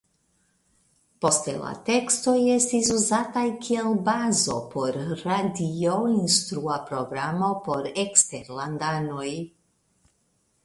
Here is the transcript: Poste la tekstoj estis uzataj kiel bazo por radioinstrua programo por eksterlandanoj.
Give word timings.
Poste 1.23 1.51
la 1.63 1.73
tekstoj 1.89 2.33
estis 2.53 2.87
uzataj 2.95 3.43
kiel 3.67 3.99
bazo 4.07 4.55
por 4.71 4.97
radioinstrua 5.19 6.77
programo 6.87 7.51
por 7.69 7.91
eksterlandanoj. 8.05 9.29